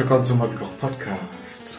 [0.00, 1.78] willkommen zum Hobbykoch Podcast.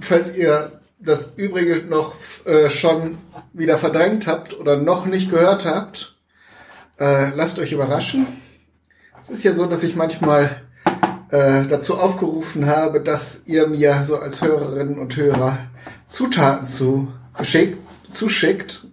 [0.00, 2.16] Falls ihr das Übrige noch
[2.46, 3.18] äh, schon
[3.52, 6.16] wieder verdrängt habt oder noch nicht gehört habt,
[6.98, 8.26] äh, lasst euch überraschen.
[9.20, 10.62] Es ist ja so, dass ich manchmal
[11.28, 15.58] äh, dazu aufgerufen habe, dass ihr mir so als Hörerinnen und Hörer
[16.06, 17.76] Zutaten zu geschickt,
[18.10, 18.86] zuschickt.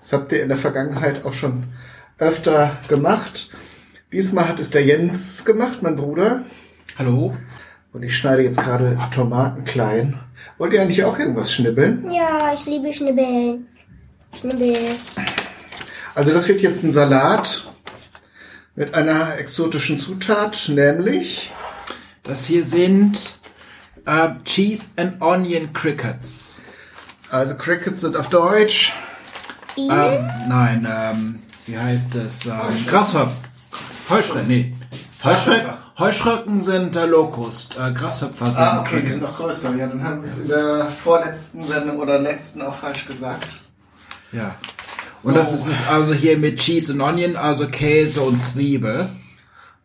[0.00, 1.64] Das habt ihr in der Vergangenheit auch schon
[2.18, 3.50] öfter gemacht.
[4.12, 6.44] Diesmal hat es der Jens gemacht, mein Bruder.
[6.98, 7.36] Hallo.
[7.92, 10.18] Und ich schneide jetzt gerade Tomaten klein.
[10.58, 12.10] Wollt ihr eigentlich auch irgendwas schnibbeln?
[12.10, 13.68] Ja, ich liebe Schnibbeln.
[14.38, 14.76] Schnibbel.
[16.16, 17.66] Also das wird jetzt ein Salat
[18.74, 21.52] mit einer exotischen Zutat, nämlich
[22.24, 23.34] Das hier sind
[24.04, 26.56] äh, Cheese and Onion Crickets.
[27.30, 28.92] also Crickets sind auf Deutsch.
[29.74, 29.90] Bienen?
[29.90, 32.46] Ähm, nein, ähm, wie heißt es?
[32.46, 32.54] Ähm,
[32.86, 33.36] Grashöpfen.
[34.10, 34.74] Heuschrecken, nee.
[35.22, 37.76] Heuschrecken, Heuschrecken sind äh, Locust.
[37.76, 39.74] Äh, Grashöpfer sind Ah, okay, die sind noch größer.
[39.74, 43.58] Ja, dann haben wir es in der vorletzten Sendung oder letzten auch falsch gesagt.
[44.30, 44.54] Ja.
[45.24, 49.10] Und das ist es also hier mit Cheese and Onion, also Käse und Zwiebel.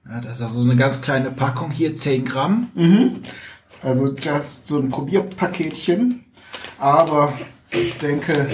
[0.07, 2.69] Ja, das ist also so eine ganz kleine Packung hier, 10 Gramm.
[3.81, 6.23] Also just so ein Probierpaketchen.
[6.77, 7.33] Aber
[7.71, 8.49] ich denke,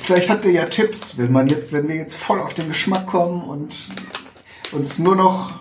[0.00, 3.06] vielleicht habt ihr ja Tipps, wenn man jetzt, wenn wir jetzt voll auf den Geschmack
[3.06, 3.74] kommen und
[4.72, 5.52] uns nur noch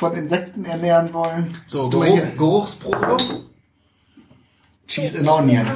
[0.00, 1.56] von Insekten ernähren wollen.
[1.66, 3.18] So, Geruch, Geruchsprobe.
[4.88, 5.66] Cheese will Onion.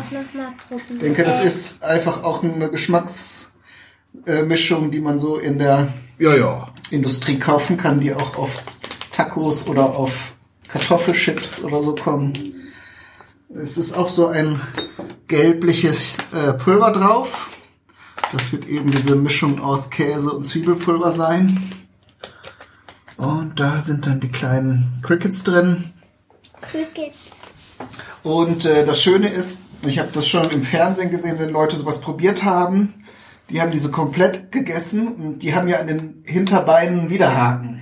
[0.91, 6.69] Ich denke, das ist einfach auch eine Geschmacksmischung, die man so in der Ja, ja.
[6.91, 8.63] Industrie kaufen kann, die auch auf
[9.13, 10.33] Tacos oder auf
[10.69, 12.55] Kartoffelchips oder so kommen.
[13.55, 14.63] Es ist auch so ein
[15.29, 17.51] gelbliches äh, Pulver drauf.
[18.33, 21.84] Das wird eben diese Mischung aus Käse und Zwiebelpulver sein.
[23.55, 25.93] Und da sind dann die kleinen Crickets drin.
[26.61, 27.17] Crickets.
[28.25, 32.01] Und äh, das Schöne ist, ich habe das schon im Fernsehen gesehen, wenn Leute sowas
[32.01, 32.95] probiert haben.
[33.51, 37.79] Die haben diese komplett gegessen und die haben ja an den Hinterbeinen Widerhaken.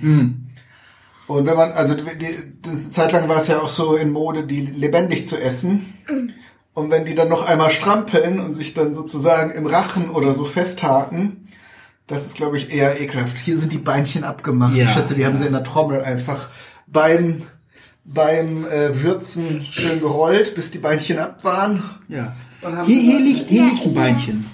[1.25, 4.11] Und wenn man, also die, die, die Zeit lang war es ja auch so in
[4.11, 5.91] Mode, die lebendig zu essen.
[6.75, 10.45] Und wenn die dann noch einmal strampeln und sich dann sozusagen im Rachen oder so
[10.45, 11.42] festhaken,
[12.07, 13.37] das ist, glaube ich, eher ekelhaft.
[13.37, 14.75] Hier sind die Beinchen abgemacht.
[14.75, 15.27] Ja, ich schätze, die ja.
[15.27, 16.49] haben sie in der Trommel einfach
[16.87, 17.43] beim,
[18.03, 21.83] beim äh, Würzen schön gerollt, bis die Beinchen ab waren.
[22.09, 22.35] Ja.
[22.85, 23.93] Hier, hier liegt, hier Ja, liegt ein.
[23.93, 24.45] Beinchen.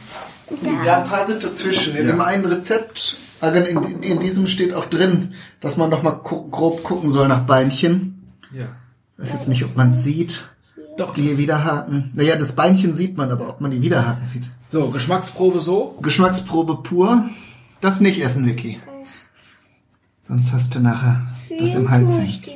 [0.86, 1.96] ja, ein paar sind dazwischen.
[1.96, 6.12] In dem einen Rezept, also in, in diesem steht auch drin, dass man noch mal
[6.12, 8.28] gu grob gucken soll nach Beinchen.
[8.52, 8.68] Ja.
[9.18, 10.50] Ich weiß jetzt nicht, ob man sieht,
[11.00, 11.14] Doch.
[11.14, 12.12] die Widerhaken.
[12.14, 14.52] Naja, das Beinchen sieht man, aber ob man die Widerhaken sieht.
[14.68, 15.98] So, Geschmacksprobe so.
[16.02, 17.30] Geschmacksprobe pur.
[17.82, 18.80] Das nicht essen, Vicky.
[20.22, 21.26] Sonst hast du nachher
[21.60, 22.26] was im Hals hängen.
[22.26, 22.48] nicht.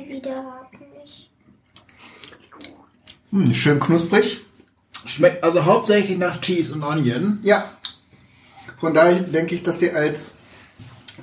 [3.30, 4.42] Hm, schön knusprig.
[5.06, 7.40] Schmeckt also hauptsächlich nach Cheese und Onion.
[7.42, 7.64] Ja.
[8.78, 10.36] Von daher denke ich, dass sie als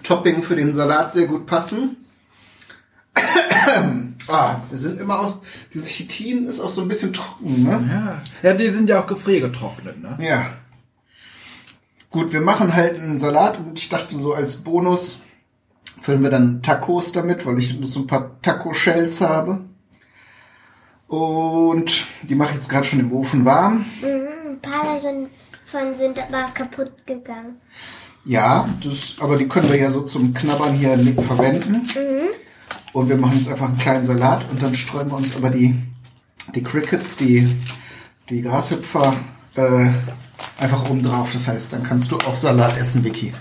[0.04, 1.98] Topping für den Salat sehr gut passen.
[4.32, 5.38] Ah, wir sind immer auch,
[5.74, 8.22] dieses Chitin ist auch so ein bisschen trocken, ne?
[8.44, 8.50] Ja.
[8.50, 10.18] Ja, die sind ja auch gefriergetrocknet, ne?
[10.20, 10.54] Ja.
[12.10, 15.22] Gut, wir machen halt einen Salat und ich dachte so als Bonus
[16.02, 19.62] füllen wir dann Tacos damit, weil ich so ein paar Taco-Shells habe.
[21.08, 23.86] Und die mache ich jetzt gerade schon im Ofen warm.
[24.02, 25.00] Mhm, ein paar
[25.72, 27.58] davon sind aber kaputt gegangen.
[28.26, 31.88] Ja, das, aber die können wir ja so zum Knabbern hier verwenden.
[32.94, 35.76] Und wir machen jetzt einfach einen kleinen Salat und dann streuen wir uns aber die,
[36.54, 37.48] die Crickets, die,
[38.30, 39.14] die Grashüpfer,
[39.56, 39.90] äh,
[40.58, 41.30] einfach oben drauf.
[41.34, 43.34] Das heißt, dann kannst du auch Salat essen, Vicky,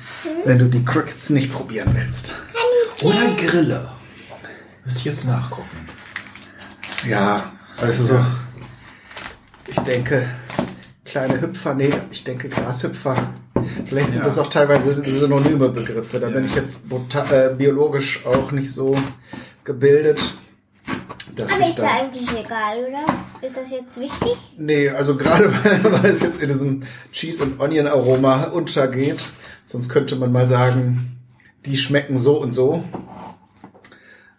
[0.44, 2.34] wenn du die Crickets nicht probieren willst.
[3.02, 3.90] Oder Grille.
[4.84, 5.88] Müsste ich jetzt nachgucken.
[7.08, 8.26] Ja, also so,
[9.66, 10.28] ich denke,
[11.04, 13.16] kleine Hüpfer, nee, ich denke Grashüpfer.
[13.86, 14.24] Vielleicht sind Ja.
[14.24, 16.18] das auch teilweise synonyme Begriffe.
[16.20, 18.96] Da bin ich jetzt äh, biologisch auch nicht so
[19.64, 20.18] gebildet.
[21.36, 23.46] Dass Aber ich ist ja eigentlich egal, oder?
[23.46, 24.36] Ist das jetzt wichtig?
[24.58, 29.20] nee, also gerade weil, weil es jetzt in diesem Cheese und Onion Aroma untergeht.
[29.64, 31.16] Sonst könnte man mal sagen,
[31.66, 32.82] die schmecken so und so.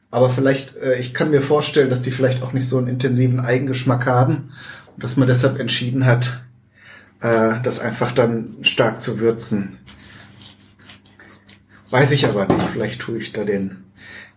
[0.10, 3.40] Aber vielleicht, äh, ich kann mir vorstellen, dass die vielleicht auch nicht so einen intensiven
[3.40, 4.52] Eigengeschmack haben
[4.96, 6.44] und dass man deshalb entschieden hat,
[7.22, 9.78] äh, das einfach dann stark zu würzen.
[11.90, 12.70] Weiß ich aber nicht.
[12.70, 13.84] Vielleicht tue ich da den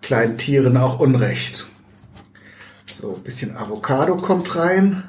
[0.02, 1.66] kleinen Tieren auch Unrecht.
[2.86, 5.04] So, ein bisschen Avocado kommt rein.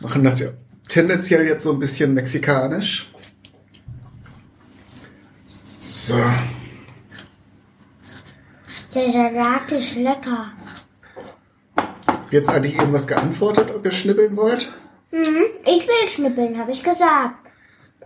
[0.00, 0.48] Machen das ja
[0.88, 3.10] tendenziell jetzt so ein bisschen mexikanisch.
[5.78, 6.16] So.
[8.94, 10.52] Der Salat ist lecker.
[12.30, 14.72] Jetzt eigentlich irgendwas geantwortet, ob ihr schnibbeln wollt?
[15.14, 15.44] Mhm.
[15.64, 17.36] Ich will schnippeln, habe ich gesagt.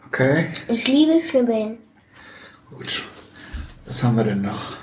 [0.06, 1.78] Okay, Ich liebe Schnippeln.
[2.70, 3.02] gut.
[3.86, 4.76] Was haben wir denn noch?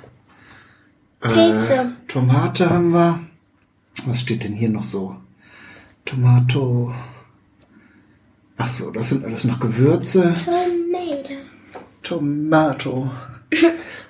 [1.19, 1.73] Pilze.
[1.75, 3.19] Äh, Tomate haben wir.
[4.07, 5.15] Was steht denn hier noch so?
[6.05, 6.93] Tomato.
[8.57, 10.33] Ach so, das sind alles noch Gewürze.
[10.43, 11.33] Tomato.
[12.01, 13.11] Tomato.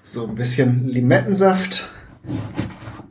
[0.08, 1.90] So, ein bisschen Limettensaft.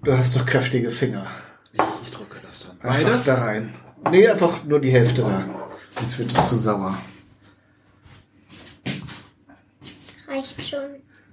[0.05, 1.27] Du hast doch kräftige Finger.
[1.73, 2.81] Ich, ich drücke das dann.
[2.89, 3.25] Einfach Beides?
[3.25, 3.75] da rein.
[4.11, 5.45] Nee, einfach nur die Hälfte da.
[5.97, 6.97] Sonst wird es zu sauer.
[10.29, 10.81] Reicht schon.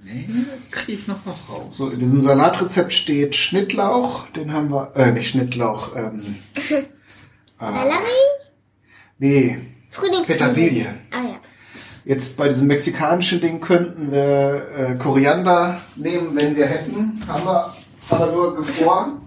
[0.03, 0.27] Nee,
[0.71, 1.77] kriege ich noch was raus.
[1.77, 4.27] So, in diesem Salatrezept steht Schnittlauch.
[4.29, 6.37] Den haben wir, äh, nicht Schnittlauch, ähm,
[7.59, 7.99] Sellerie?
[9.19, 9.59] nee,
[9.89, 10.25] Frühlingszwiebeln.
[10.25, 10.95] Petersilie.
[11.11, 11.39] Ah ja.
[12.03, 17.21] Jetzt bei diesem mexikanischen Ding könnten wir äh, Koriander nehmen, wenn wir hätten.
[17.27, 17.75] Haben wir
[18.09, 19.20] aber nur gefroren.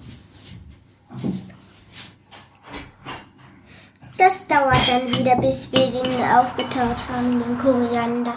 [4.16, 8.34] Das dauert dann wieder, bis wir den aufgetaut haben, den Koriander.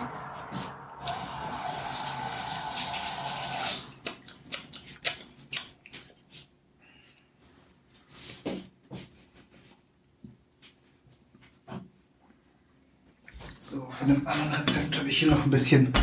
[13.59, 15.94] So, von dem anderen Rezept habe ich hier noch ein bisschen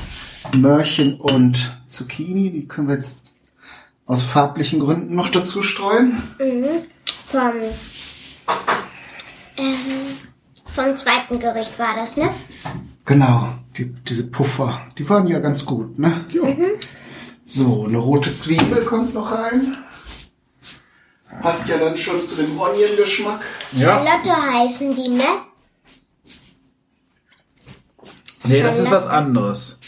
[0.57, 2.51] Möhrchen und Zucchini.
[2.53, 3.23] Die können wir jetzt
[4.07, 6.23] aus farblichen Gründen noch dazu streuen.
[6.39, 6.85] Mhm.
[9.57, 10.19] Ähm,
[10.65, 12.31] vom zweiten Gericht war das, ne?
[13.05, 16.25] Genau, die, diese Puffer, die waren ja ganz gut, ne?
[17.47, 19.77] So, eine rote Zwiebel kommt noch rein.
[21.43, 23.41] Passt ja dann schon zu dem Onion-Geschmack.
[23.73, 24.05] Ja.
[24.05, 25.25] Charlotte heißen die, ne?
[28.45, 29.79] Nee, das ist was anderes.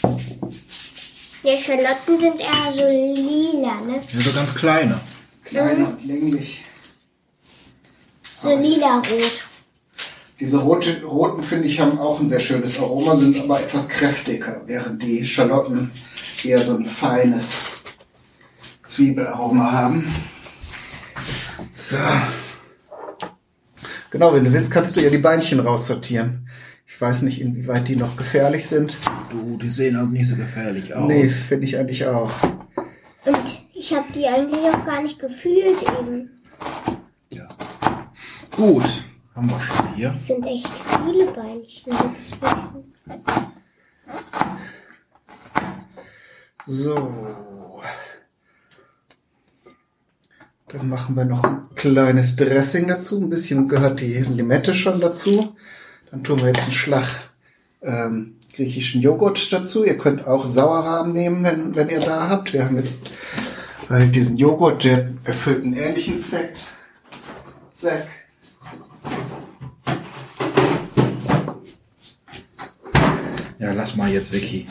[1.43, 4.03] Ja, Schalotten sind eher so lila, ne?
[4.11, 4.99] Ja, so ganz kleine.
[5.45, 6.63] Klein und länglich.
[8.41, 9.46] So lila-rot.
[10.39, 14.61] Diese rote, roten, finde ich, haben auch ein sehr schönes Aroma, sind aber etwas kräftiger,
[14.67, 15.91] während die Schalotten
[16.43, 17.61] eher so ein feines
[18.83, 20.13] Zwiebelaroma haben.
[21.73, 21.97] So.
[24.11, 26.47] Genau, wenn du willst, kannst du ja die Beinchen raussortieren.
[26.85, 28.97] Ich weiß nicht, inwieweit die noch gefährlich sind.
[29.31, 31.07] Du, die sehen also nicht so gefährlich aus.
[31.07, 32.31] Nee, das finde ich eigentlich auch.
[33.25, 36.29] Und ich habe die eigentlich auch gar nicht gefühlt eben.
[37.29, 37.47] Ja.
[38.55, 38.85] Gut,
[39.37, 40.09] haben wir schon hier.
[40.09, 42.93] Es sind echt viele Beinchen dazwischen.
[46.65, 47.13] So.
[50.69, 53.21] Dann machen wir noch ein kleines Dressing dazu.
[53.21, 55.55] Ein bisschen gehört die Limette schon dazu.
[56.11, 57.05] Dann tun wir jetzt einen Schlag
[57.81, 59.85] ähm, griechischen Joghurt dazu.
[59.85, 62.51] Ihr könnt auch Sauerrahm nehmen, wenn, wenn ihr da habt.
[62.51, 63.11] Wir haben jetzt
[63.87, 66.59] weil diesen Joghurt, der erfüllt einen ähnlichen Effekt.
[67.73, 68.16] Zack.
[73.59, 74.67] Ja, lass mal jetzt, Vicky.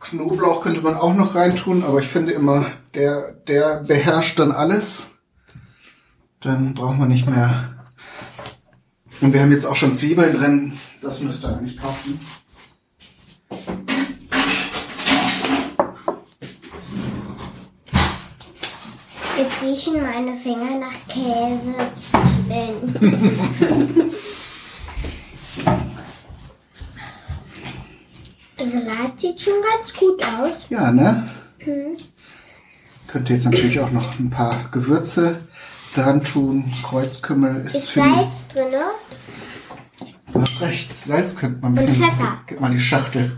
[0.00, 5.18] Knoblauch könnte man auch noch reintun, aber ich finde immer, der, der beherrscht dann alles.
[6.40, 7.76] Dann braucht man nicht mehr.
[9.20, 10.72] Und wir haben jetzt auch schon Zwiebeln drin.
[11.00, 12.18] Das müsste eigentlich passen.
[19.62, 22.94] Riechen meine Finger nach Käsezwiebeln.
[28.58, 30.66] Der Salat sieht schon ganz gut aus.
[30.70, 31.26] Ja, ne?
[33.06, 35.40] Könnt ihr jetzt natürlich auch noch ein paar Gewürze
[35.94, 36.72] dran tun.
[36.84, 38.84] Kreuzkümmel ist, Ist Salz drin, ne?
[40.32, 40.98] Du hast recht.
[41.04, 42.04] Salz könnte man ein Und bisschen.
[42.04, 42.38] Pfeffer.
[42.46, 43.36] Gib mal die Schachtel.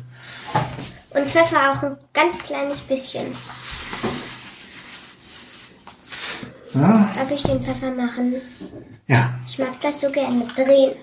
[1.11, 3.35] Und Pfeffer auch ein ganz kleines bisschen.
[6.73, 6.81] So.
[6.81, 8.35] Darf ich den Pfeffer machen?
[9.07, 9.35] Ja.
[9.47, 10.95] Ich mag das so gerne drehen.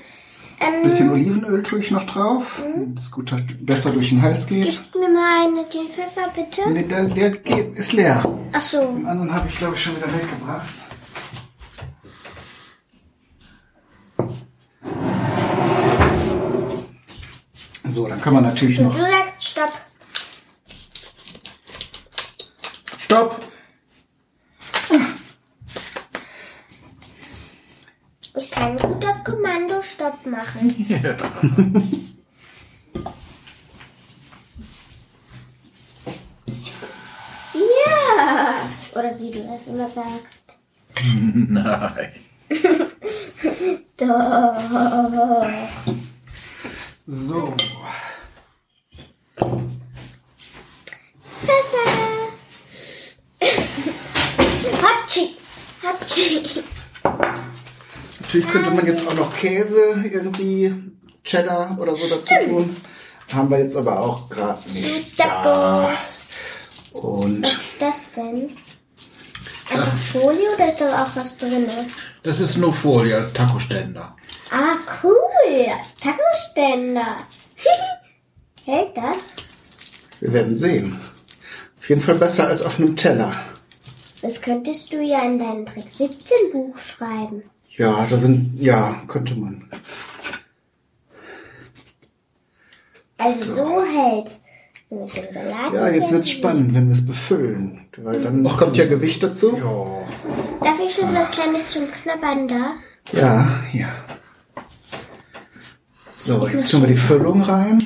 [0.60, 2.62] Ein Ähm, bisschen Olivenöl tue ich noch drauf.
[2.96, 4.82] Das gut halt besser durch den Hals geht.
[4.92, 6.70] gib mir mal eine, den Pfeffer, bitte.
[6.70, 8.24] Nee, der, der geht, ist leer.
[8.52, 8.80] Ach so.
[8.82, 10.68] Den anderen habe ich, glaube ich, schon wieder weggebracht.
[17.86, 18.96] So, dann kann man natürlich Und noch.
[18.96, 19.72] du sagst Stopp.
[23.00, 23.42] Stopp!
[28.38, 30.86] Ich kann gut auf Kommando Stopp machen.
[37.54, 38.70] Ja!
[38.94, 40.56] Oder wie du das immer sagst.
[41.34, 42.12] Nein.
[43.98, 45.50] Doch.
[47.08, 47.56] So.
[54.82, 55.36] Hatschi.
[55.84, 56.64] Hatschi.
[58.30, 60.72] Natürlich könnte man jetzt auch noch Käse irgendwie,
[61.24, 62.76] Cheddar oder so dazu tun.
[63.34, 65.20] Haben wir jetzt aber auch gerade nicht.
[65.20, 65.26] Da.
[65.26, 66.28] Tacos.
[66.94, 68.50] Und Was ist das denn?
[69.72, 71.66] Einfach Folie oder ist da auch was drin?
[72.22, 74.16] Das ist nur Folie als Taco-Ständer.
[74.52, 75.66] Ah, cool.
[76.00, 77.18] Taco-Ständer.
[78.66, 79.34] Hält das?
[80.20, 81.00] wir werden sehen.
[81.80, 83.34] Auf jeden Fall besser als auf einem Teller.
[84.22, 87.42] Das könntest du ja in deinem Trick 17 Buch schreiben.
[87.80, 89.64] Ja, da sind, ja, könnte man.
[93.18, 94.42] Also so, hält's.
[94.90, 95.74] Mit dem Salat.
[95.74, 97.86] Ja, ist jetzt wird's spannend, wenn wir es befüllen.
[97.96, 99.56] Weil dann kommt ja Gewicht dazu.
[99.56, 100.66] Ja.
[100.66, 102.74] Darf ich schon was Kleines zum Knabbern da?
[103.14, 103.96] Ja, ja.
[106.18, 107.82] So, jetzt tun wir die Füllung rein.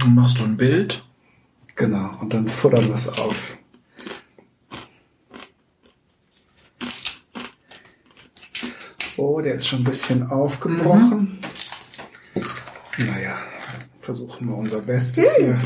[0.00, 1.04] Dann machst du ein Bild.
[1.76, 3.57] Genau, und dann futtern wir es auf.
[9.18, 11.38] Oh, der ist schon ein bisschen aufgebrochen.
[12.98, 13.36] Naja,
[14.00, 15.58] versuchen wir unser Bestes hier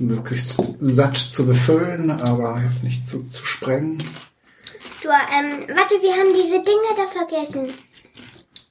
[0.00, 4.02] möglichst satt zu befüllen, aber jetzt nicht zu, zu sprengen.
[5.02, 7.72] Du, ähm, warte, wir haben diese Dinge da vergessen.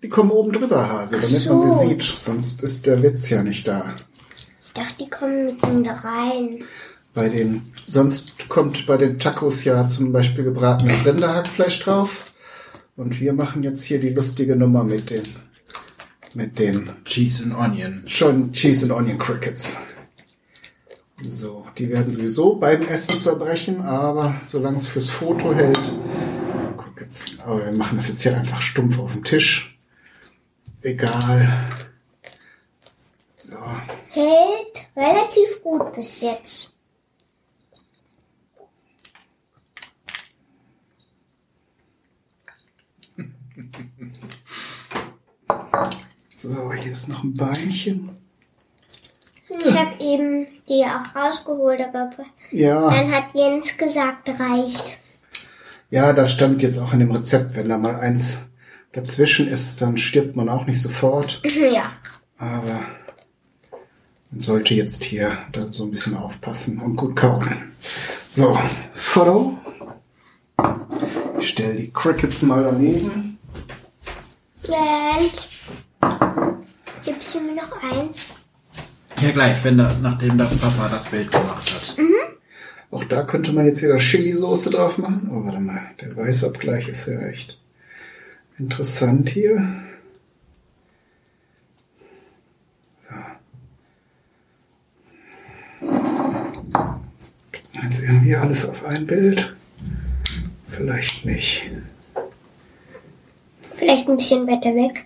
[0.02, 1.54] Die kommen oben drüber, Hase, damit so.
[1.54, 2.04] man sie sieht.
[2.04, 3.86] Sonst ist der Witz ja nicht da.
[4.66, 6.64] Ich dachte, die kommen mitten da rein.
[7.14, 12.32] Bei den, sonst kommt bei den Tacos ja zum Beispiel gebratenes Rinderhackfleisch drauf.
[12.98, 15.24] Und wir machen jetzt hier die lustige Nummer mit den,
[16.34, 18.04] mit den Cheese and Onion.
[18.08, 19.78] schon Cheese and Onion Crickets.
[21.22, 25.80] So, die werden sowieso beim Essen zerbrechen, aber solange es fürs Foto hält,
[26.78, 29.78] guck jetzt, aber wir machen das jetzt hier einfach stumpf auf dem Tisch.
[30.82, 31.58] Egal.
[33.38, 33.58] So,
[34.10, 36.75] Hält relativ gut bis jetzt.
[46.52, 48.10] So, hier ist noch ein Beinchen.
[49.50, 52.10] Ich habe eben die auch rausgeholt, aber
[52.52, 52.90] Ja.
[52.90, 54.98] dann hat Jens gesagt, reicht.
[55.90, 57.56] Ja, das stand jetzt auch in dem Rezept.
[57.56, 58.40] Wenn da mal eins
[58.94, 61.42] dazwischen ist, dann stirbt man auch nicht sofort.
[61.74, 61.92] ja.
[62.38, 62.82] Aber
[64.32, 67.72] man sollte jetzt hier da so ein bisschen aufpassen und gut kauen.
[68.30, 68.58] So,
[68.94, 69.58] Foto.
[71.40, 73.38] Ich stelle die Crickets mal daneben.
[74.68, 75.48] Und
[77.06, 78.26] gibst du mir noch eins?
[79.22, 81.96] Ja, gleich, wenn da, nachdem der Papa das Bild gemacht hat.
[82.92, 85.30] Auch da könnte man jetzt wieder Chili-Soße drauf machen.
[85.32, 87.60] Oh, warte mal, der Weißabgleich ist ja echt
[88.58, 89.84] interessant hier.
[92.98, 93.16] So.
[97.82, 99.56] Jetzt irgendwie alles auf ein Bild.
[100.70, 101.70] Vielleicht nicht.
[103.76, 105.06] Vielleicht ein bisschen weiter weg.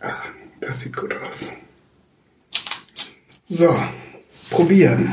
[0.00, 0.22] Ah,
[0.60, 1.54] das sieht gut aus.
[3.48, 3.76] So,
[4.76, 5.12] probieren.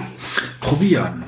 [0.59, 1.23] Probieren.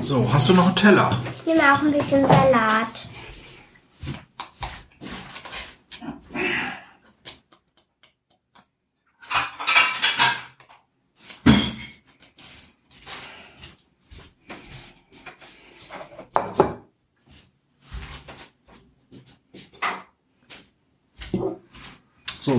[0.00, 1.10] So, hast du noch einen Teller?
[1.38, 3.08] Ich nehme auch ein bisschen Salat.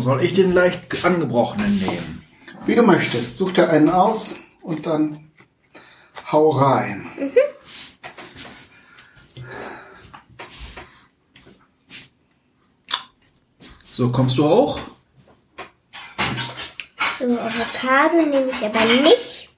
[0.04, 2.24] Soll ich den leicht angebrochenen nehmen?
[2.66, 3.38] Wie du möchtest.
[3.38, 5.32] Such dir einen aus und dann
[6.32, 7.08] hau rein.
[13.94, 14.80] So, kommst du auch?
[17.20, 19.50] So, Avocado nehme ich aber nicht.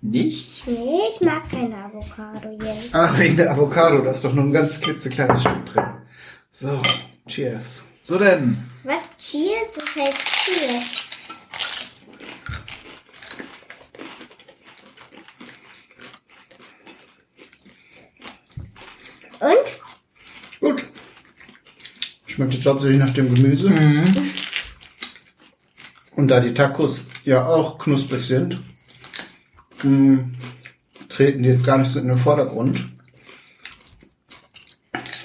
[0.00, 0.66] Nicht?
[0.66, 2.90] Nee, ich mag keine Avocado, Jens.
[2.92, 3.98] Ach, wegen der Avocado.
[4.02, 5.84] Da ist doch nur ein ganz klitzekleines Stück drin.
[6.50, 6.80] So,
[7.26, 7.84] cheers.
[8.02, 8.69] So denn.
[8.82, 9.02] Was?
[9.18, 9.76] Cheers?
[9.76, 10.84] Was heißt Cheers?
[19.40, 20.60] Und?
[20.60, 20.84] Gut.
[22.26, 23.72] Schmeckt jetzt hauptsächlich nach dem Gemüse.
[26.16, 28.60] Und da die Tacos ja auch knusprig sind,
[29.82, 30.24] mh,
[31.08, 32.88] treten die jetzt gar nicht so in den Vordergrund.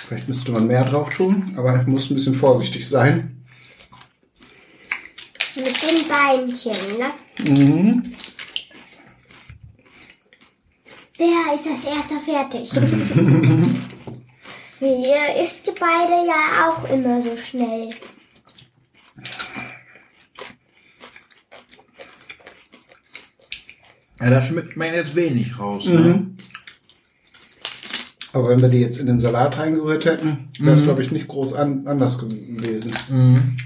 [0.07, 3.34] Vielleicht müsste man mehr drauf tun, aber ich muss ein bisschen vorsichtig sein.
[6.15, 7.11] Beinchen, ne?
[7.49, 8.13] Mhm.
[11.17, 12.73] Wer ist als erster fertig?
[14.81, 17.89] Ihr isst beide ja auch immer so schnell.
[24.19, 25.85] Ja, da schmeckt man jetzt wenig raus.
[25.85, 26.35] Ne?
[28.31, 31.27] Aber wenn wir die jetzt in den Salat reingerührt hätten, wäre es, glaube ich, nicht
[31.27, 32.91] groß an, anders gewesen.
[33.57, 33.64] Ich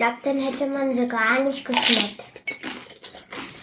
[0.00, 2.24] glaube, dann hätte man sie gar nicht geschmeckt.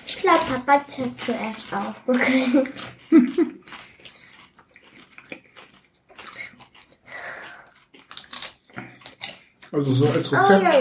[0.05, 2.69] Ich glaube, Papa hat zuerst aufgegessen.
[9.71, 10.71] Also so als Oh, Rezept ja.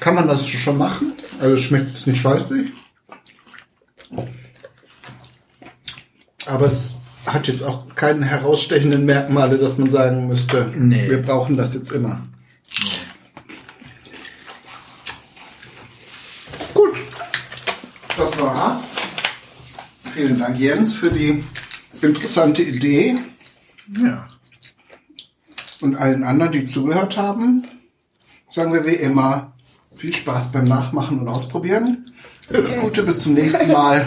[0.00, 1.12] kann man das schon machen.
[1.40, 2.70] Also es schmeckt jetzt nicht scheußlich.
[6.46, 6.94] Aber es
[7.26, 11.08] hat jetzt auch keine herausstechenden Merkmale, dass man sagen müsste, Nee.
[11.08, 12.26] wir brauchen das jetzt immer.
[16.74, 16.96] Gut,
[18.16, 18.82] das war's.
[20.22, 21.42] Vielen Dank, Jens, für die
[22.00, 23.16] interessante Idee
[24.00, 24.28] Ja.
[25.80, 27.66] und allen anderen, die zugehört haben.
[28.48, 29.52] Sagen wir wie immer,
[29.96, 32.12] viel Spaß beim Nachmachen und Ausprobieren.
[32.54, 34.06] Alles Gute, bis zum nächsten Mal.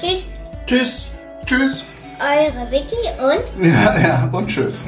[0.00, 0.22] Tschüss,
[0.66, 1.06] Tschüss.
[1.44, 1.84] Tschüss.
[2.20, 4.86] eure Vicky und Ja, ja, und tschüss.